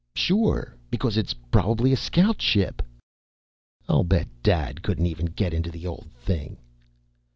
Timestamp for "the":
5.69-5.85